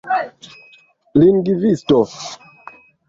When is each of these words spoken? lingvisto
lingvisto 1.19 1.99